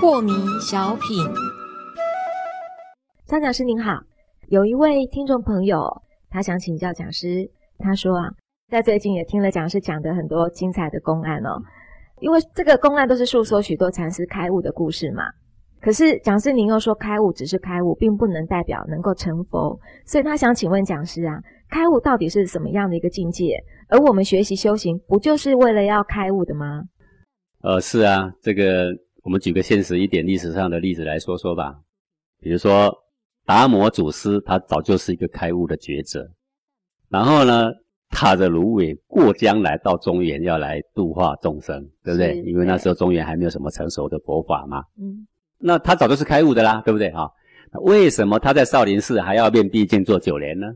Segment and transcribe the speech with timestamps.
[0.00, 1.24] 破迷小品，
[3.26, 4.00] 张讲师您好，
[4.48, 8.28] 有一位听众朋友，他想请教讲师，他说啊，
[8.68, 11.62] 在最近也听了讲师讲的很多精彩的公案哦，
[12.20, 15.24] 因为这个公案都是诉说许多禅师开悟的故事嘛。
[15.80, 21.40] 可是讲师您又说开悟只是开悟，并不能代表能够成佛，所以他想请问讲师啊，
[21.70, 23.56] 开悟到底是什么样的一个境界？
[23.88, 26.82] 而我们学习修行，不就是为了要开悟的吗？
[27.62, 28.88] 呃，是啊，这个
[29.22, 31.74] 我们举个现实一点历史上的例子来说说吧。
[32.40, 32.92] 比如说
[33.46, 36.28] 达摩祖师，他早就是一个开悟的觉者，
[37.08, 37.70] 然后呢，
[38.10, 42.40] 踏着芦苇过江来到中原，要来度化众生，对不对？
[42.42, 44.82] 因为那时候中原还没有什么成熟的佛法嘛。
[45.00, 45.26] 嗯。
[45.58, 47.28] 那他早就是开悟的啦，对不对啊？
[47.82, 50.66] 为什么他在少林寺还要面壁静坐九年呢？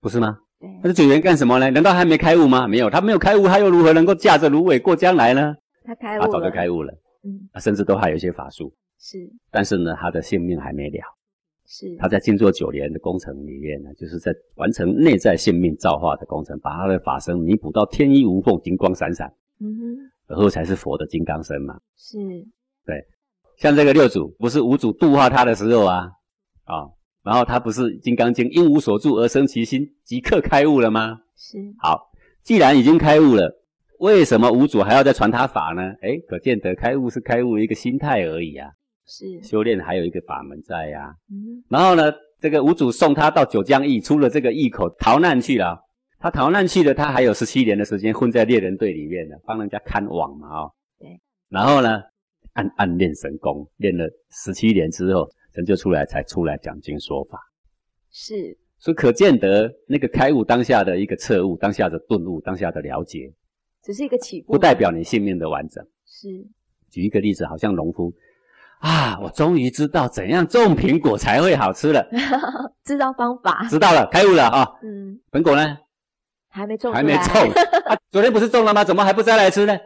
[0.00, 0.38] 不是吗？
[0.58, 0.68] 对。
[0.82, 1.70] 那这九年干什么呢？
[1.70, 2.66] 难道还没开悟吗？
[2.66, 5.54] 没有，他没有开悟，他又如何能够驾着芦苇过江来呢？
[5.84, 6.26] 他开悟了。
[6.26, 6.92] 他早就开悟了。
[7.22, 7.48] 嗯。
[7.60, 8.74] 甚至都还有一些法术。
[8.98, 9.18] 是。
[9.50, 11.00] 但是呢，他的性命还没了。
[11.64, 11.94] 是。
[11.96, 19.32] 他在静坐九年的工程里面呢，就是在完成内在性命造化的工程，把他的法身弥补到天衣无缝、金光闪闪。
[19.60, 20.10] 嗯哼。
[20.26, 21.78] 而后才是佛的金刚身嘛。
[21.96, 22.18] 是。
[22.84, 23.06] 对。
[23.58, 26.08] 像这个六祖，不是五祖度化他的时候啊，
[26.64, 26.86] 啊，
[27.24, 31.18] 然后他不是《金刚经》因无所住而生其心，即刻开悟了吗？
[31.36, 31.58] 是。
[31.80, 32.00] 好，
[32.44, 33.52] 既然已经开悟了，
[33.98, 35.82] 为什么五祖还要再传他法呢？
[36.02, 38.70] 哎，可见得开悟是开悟一个心态而已啊。
[39.04, 39.42] 是。
[39.42, 41.12] 修炼还有一个法门在呀。
[41.28, 41.64] 嗯。
[41.68, 45.76] 然后呢，这个五祖送他到九江驿，出了这个驿口逃难去了。
[46.20, 50.72] 他逃难去了，他还有十七年的时间混在猎人队里面呢，帮人家看网嘛，哦。
[51.00, 51.20] 对。
[51.48, 52.02] 然后呢？
[52.58, 57.38] 暗暗练神功，练了十七年之后，成就出来才出来讲经说法。
[58.10, 63.32] 是，所以可见得那个开悟当下的一个彻悟，当下的顿悟，当下的了解，
[63.84, 65.84] 只是一个起步，不代表你性命的完整。
[66.04, 66.28] 是，
[66.90, 68.12] 举一个例子，好像农夫
[68.80, 72.04] 啊，我终于知道怎样种苹果才会好吃了，
[72.82, 74.66] 知道方法，知道了，开悟了啊。
[74.82, 75.78] 嗯，苹果呢？
[76.48, 77.52] 还没种，还没种
[77.84, 77.96] 啊。
[78.10, 78.82] 昨天不是种了吗？
[78.82, 79.78] 怎么还不摘来吃呢？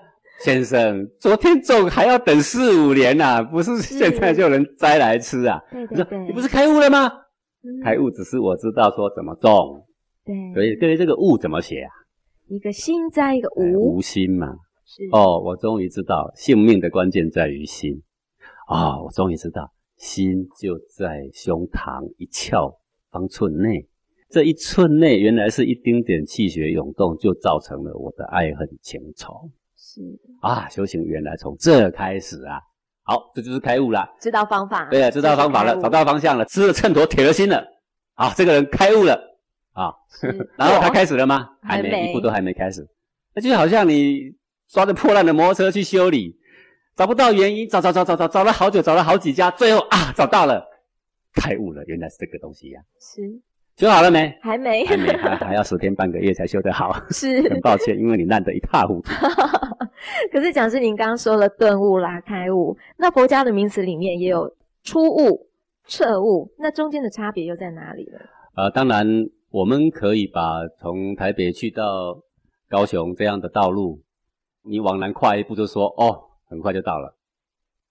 [0.44, 5.60] 先生，昨天种还要等四五年呐，不是现在就能摘来吃啊？
[5.70, 7.10] 对对对，你不是开悟了吗？
[7.84, 9.86] 开悟只是我知道说怎么种，
[10.24, 11.90] 对，所以各位这个悟怎么写啊？
[12.48, 14.48] 一个心在一个无，无心嘛。
[14.84, 18.02] 是哦，我终于知道性命的关键在于心
[18.66, 19.00] 啊！
[19.00, 22.74] 我终于知道心就在胸膛一窍
[23.10, 23.86] 方寸内，
[24.28, 29.48] 这一寸内原来是一丁点气血涌动，就造成了我的爱恨情仇。
[29.92, 30.00] 是。
[30.40, 32.58] 啊，修行原来从这开始啊，
[33.02, 37.62] 好，这就是开悟了，知道方法，对啊，知道方法了，找到方向了，吃了秤砣铁了心了，
[38.14, 39.14] 啊，这个人开悟了
[39.72, 39.92] 啊，
[40.56, 41.46] 然后他开始了吗？
[41.62, 42.86] 还没，一步都还没开始，
[43.34, 44.20] 那就好像你
[44.68, 46.34] 抓着破烂的摩托车去修理，
[46.96, 50.64] 找不到原因，找找找找找找了好久，找了好几家，最后啊，找到了，
[51.34, 53.22] 开悟了，原来是这个东西呀，是。
[53.74, 54.38] 修好了没？
[54.42, 56.94] 还没，还没，还还要十天半个月才修得好。
[57.08, 59.10] 是，很抱歉，因为你烂得一塌糊涂。
[60.32, 65.48] 可是讲师，您刚刚说了顿悟啦、开悟，那佛家的名词里面也有出悟、
[65.86, 68.18] 彻悟，那中间的差别又在哪里呢？
[68.54, 69.06] 呃，当然，
[69.50, 72.22] 我们可以把从台北去到
[72.68, 74.02] 高雄这样的道路，
[74.62, 77.16] 你往南跨一步就说哦，很快就到了，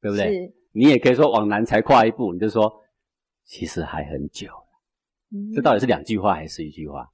[0.02, 0.54] 对不对？
[0.74, 2.72] 你也可以说往南才跨一步，你就说
[3.44, 4.48] 其实还很久。
[5.56, 7.10] 这到底是两句话还是一句话？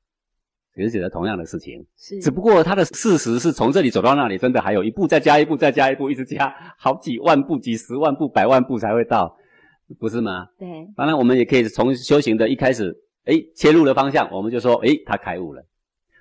[0.77, 9.35] 其实写的同样的事情，是只不过它的事实是从这里走到那里，真的还有一步，再加一步，再加一步，一直加好几万步、几十万步、百万步才会到，
[9.99, 10.45] 不是吗？
[10.59, 10.87] 对。
[10.95, 12.95] 当然，我们也可以从修行的一开始，
[13.25, 15.65] 哎，切入的方向，我们就说，哎，他开悟了。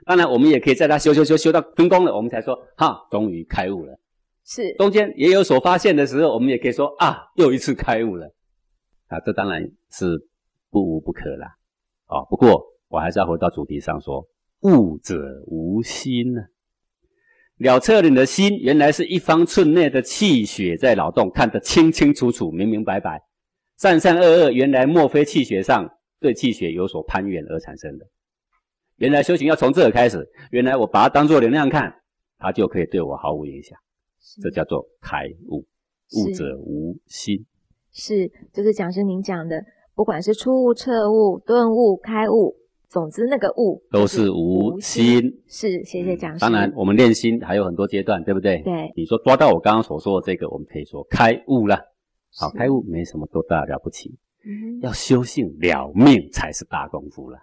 [0.07, 3.95] 当然，我们也可以在他修修修修到分功了，我们才说，哈，终于开悟了。
[4.43, 4.73] 是。
[4.77, 8.27] 中间也有所发现的时候，我们也可以说，啊，又一次开悟了。
[9.09, 10.19] 啊，这当然是
[10.71, 11.49] 不无不可啦。
[12.07, 14.27] 啊，不过我还是要回到主题上说，
[14.67, 15.15] 悟者
[15.47, 16.41] 无心呢。
[17.59, 23.23] 了彻你的心，原来是一方寸内的气血在劳动，看得清清楚楚、明明白白。
[23.79, 28.07] 善善恶恶，原来莫非气血上对气血有所攀援而产生的。
[28.97, 31.95] 原来修行要从这开始，原来我把它当做能量看，
[32.39, 33.79] 它就可以对我毫无影响。
[34.43, 35.65] 这叫做开悟。
[36.17, 37.47] 悟者无心，
[37.93, 39.65] 是，就是讲师您讲的。
[39.95, 42.55] 不管是初悟、彻悟、顿悟、开悟，
[42.89, 45.21] 总之那个悟都是无心。
[45.47, 46.41] 是，谢谢讲师。
[46.41, 48.63] 当然，我们练心还有很多阶段，对不对？
[48.63, 48.93] 对。
[48.97, 51.79] 你说抓到我刚刚所说的这个，我们可以说开悟了。
[52.35, 54.17] 好，开悟没什么多大了不起。
[54.45, 54.81] 嗯。
[54.81, 57.39] 要修性了命才是大功夫了。